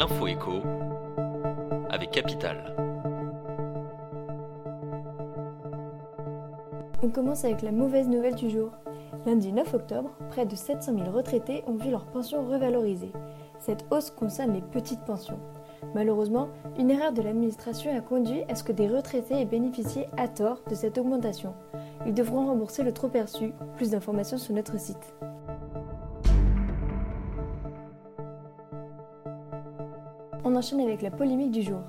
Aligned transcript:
l'info 0.00 0.26
écho 0.28 0.62
avec 1.90 2.10
Capital. 2.10 2.74
On 7.02 7.10
commence 7.10 7.44
avec 7.44 7.60
la 7.60 7.70
mauvaise 7.70 8.08
nouvelle 8.08 8.34
du 8.34 8.48
jour. 8.48 8.70
Lundi 9.26 9.52
9 9.52 9.74
octobre, 9.74 10.08
près 10.30 10.46
de 10.46 10.56
700 10.56 10.94
000 10.94 11.10
retraités 11.10 11.62
ont 11.66 11.74
vu 11.74 11.90
leur 11.90 12.06
pension 12.06 12.46
revalorisée. 12.46 13.12
Cette 13.58 13.84
hausse 13.90 14.10
concerne 14.10 14.54
les 14.54 14.62
petites 14.62 15.04
pensions. 15.04 15.38
Malheureusement, 15.94 16.48
une 16.78 16.90
erreur 16.90 17.12
de 17.12 17.20
l'administration 17.20 17.94
a 17.94 18.00
conduit 18.00 18.44
à 18.48 18.54
ce 18.54 18.64
que 18.64 18.72
des 18.72 18.88
retraités 18.88 19.42
aient 19.42 19.44
bénéficié 19.44 20.06
à 20.16 20.28
tort 20.28 20.62
de 20.70 20.74
cette 20.74 20.96
augmentation. 20.96 21.52
Ils 22.06 22.14
devront 22.14 22.46
rembourser 22.46 22.84
le 22.84 22.94
trop 22.94 23.08
perçu. 23.08 23.52
Plus 23.76 23.90
d'informations 23.90 24.38
sur 24.38 24.54
notre 24.54 24.80
site. 24.80 25.14
On 30.42 30.56
enchaîne 30.56 30.80
avec 30.80 31.02
la 31.02 31.10
polémique 31.10 31.50
du 31.50 31.62
jour. 31.62 31.82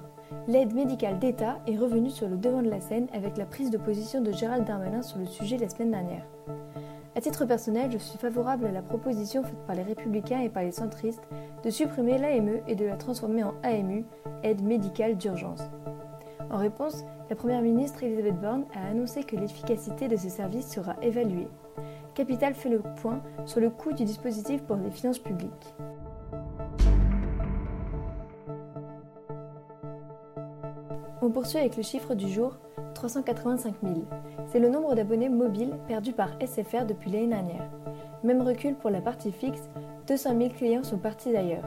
L'aide 0.47 0.73
médicale 0.73 1.19
d'État 1.19 1.59
est 1.67 1.77
revenue 1.77 2.09
sur 2.09 2.27
le 2.27 2.35
devant 2.35 2.61
de 2.61 2.69
la 2.69 2.81
scène 2.81 3.07
avec 3.13 3.37
la 3.37 3.45
prise 3.45 3.69
de 3.69 3.77
position 3.77 4.19
de 4.19 4.31
Gérald 4.33 4.65
Darmanin 4.65 5.01
sur 5.01 5.19
le 5.19 5.25
sujet 5.25 5.57
la 5.57 5.69
semaine 5.69 5.91
dernière. 5.91 6.25
À 7.15 7.21
titre 7.21 7.45
personnel, 7.45 7.89
je 7.91 7.97
suis 7.97 8.17
favorable 8.17 8.65
à 8.65 8.71
la 8.71 8.81
proposition 8.81 9.43
faite 9.43 9.65
par 9.65 9.77
les 9.77 9.83
républicains 9.83 10.41
et 10.41 10.49
par 10.49 10.63
les 10.63 10.73
centristes 10.73 11.23
de 11.63 11.69
supprimer 11.69 12.17
l'AME 12.17 12.59
et 12.67 12.75
de 12.75 12.85
la 12.85 12.97
transformer 12.97 13.43
en 13.43 13.53
AMU, 13.63 14.03
aide 14.43 14.63
médicale 14.63 15.15
d'urgence. 15.15 15.63
En 16.49 16.57
réponse, 16.57 17.05
la 17.29 17.37
Première 17.37 17.61
ministre 17.61 18.03
Elisabeth 18.03 18.41
Borne 18.41 18.65
a 18.73 18.89
annoncé 18.89 19.23
que 19.23 19.37
l'efficacité 19.37 20.09
de 20.09 20.17
ce 20.17 20.27
service 20.27 20.67
sera 20.67 20.95
évaluée. 21.01 21.47
Capital 22.15 22.53
fait 22.53 22.69
le 22.69 22.81
point 23.01 23.21
sur 23.45 23.61
le 23.61 23.69
coût 23.69 23.93
du 23.93 24.03
dispositif 24.03 24.61
pour 24.63 24.75
les 24.75 24.91
finances 24.91 25.19
publiques. 25.19 25.73
On 31.23 31.29
poursuit 31.29 31.59
avec 31.59 31.77
le 31.77 31.83
chiffre 31.83 32.15
du 32.15 32.27
jour, 32.27 32.57
385 32.95 33.75
000. 33.83 33.95
C'est 34.47 34.59
le 34.59 34.69
nombre 34.69 34.95
d'abonnés 34.95 35.29
mobiles 35.29 35.75
perdus 35.87 36.13
par 36.13 36.29
SFR 36.43 36.85
depuis 36.87 37.11
l'année 37.11 37.27
dernière. 37.27 37.69
Même 38.23 38.41
recul 38.41 38.73
pour 38.73 38.89
la 38.89 39.01
partie 39.01 39.31
fixe, 39.31 39.69
200 40.07 40.35
000 40.35 40.49
clients 40.49 40.83
sont 40.83 40.97
partis 40.97 41.31
d'ailleurs. 41.31 41.65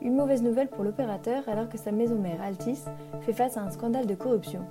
Une 0.00 0.16
mauvaise 0.16 0.42
nouvelle 0.42 0.68
pour 0.68 0.82
l'opérateur 0.82 1.46
alors 1.46 1.68
que 1.68 1.76
sa 1.76 1.92
maison 1.92 2.16
mère 2.16 2.40
Altis 2.40 2.84
fait 3.20 3.34
face 3.34 3.58
à 3.58 3.62
un 3.62 3.70
scandale 3.70 4.06
de 4.06 4.14
corruption. 4.14 4.62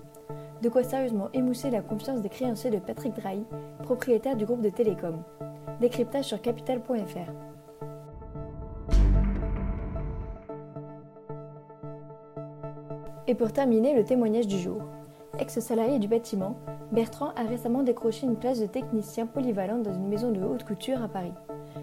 De 0.63 0.69
quoi 0.69 0.83
sérieusement 0.83 1.29
émousser 1.33 1.69
la 1.69 1.81
confiance 1.81 2.21
des 2.21 2.29
créanciers 2.29 2.71
de 2.71 2.79
Patrick 2.79 3.13
Drahi, 3.15 3.45
propriétaire 3.83 4.35
du 4.35 4.45
groupe 4.45 4.61
de 4.61 4.69
Télécom. 4.69 5.21
Décryptage 5.79 6.25
sur 6.25 6.41
capital.fr. 6.41 7.54
Et 13.27 13.33
pour 13.33 13.51
terminer, 13.51 13.95
le 13.95 14.03
témoignage 14.03 14.47
du 14.47 14.59
jour. 14.59 14.81
Ex-salarié 15.39 15.99
du 15.99 16.07
bâtiment, 16.07 16.55
Bertrand 16.91 17.31
a 17.35 17.43
récemment 17.43 17.81
décroché 17.81 18.27
une 18.27 18.35
place 18.35 18.59
de 18.59 18.67
technicien 18.67 19.25
polyvalent 19.25 19.79
dans 19.79 19.93
une 19.93 20.07
maison 20.07 20.31
de 20.31 20.41
haute 20.43 20.63
couture 20.63 21.01
à 21.01 21.07
Paris. 21.07 21.33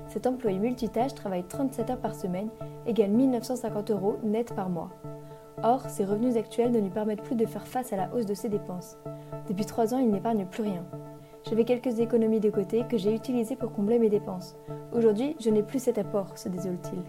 Cet 0.08 0.26
employé 0.26 0.58
multitâche 0.58 1.14
travaille 1.14 1.44
37 1.44 1.90
heures 1.90 1.98
par 1.98 2.14
semaine, 2.14 2.48
égale 2.86 3.10
1950 3.10 3.90
euros 3.90 4.16
net 4.22 4.54
par 4.54 4.70
mois. 4.70 4.90
Or, 5.64 5.82
ses 5.90 6.04
revenus 6.04 6.36
actuels 6.36 6.70
ne 6.70 6.80
lui 6.80 6.90
permettent 6.90 7.22
plus 7.22 7.36
de 7.36 7.46
faire 7.46 7.66
face 7.66 7.92
à 7.92 7.96
la 7.96 8.08
hausse 8.14 8.26
de 8.26 8.34
ses 8.34 8.48
dépenses. 8.48 8.96
Depuis 9.48 9.66
3 9.66 9.94
ans, 9.94 9.98
il 9.98 10.10
n'épargne 10.10 10.46
plus 10.46 10.62
rien. 10.62 10.84
J'avais 11.44 11.64
quelques 11.64 11.98
économies 11.98 12.40
de 12.40 12.50
côté 12.50 12.84
que 12.88 12.96
j'ai 12.96 13.14
utilisées 13.14 13.56
pour 13.56 13.72
combler 13.72 13.98
mes 13.98 14.08
dépenses. 14.08 14.56
Aujourd'hui, 14.92 15.36
je 15.40 15.50
n'ai 15.50 15.62
plus 15.62 15.80
cet 15.80 15.98
apport, 15.98 16.38
se 16.38 16.48
désole-t-il. 16.48 17.02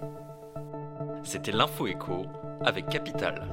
C'était 1.24 1.52
l'info 1.52 1.88
écho 1.88 2.24
avec 2.62 2.90
Capital. 2.90 3.44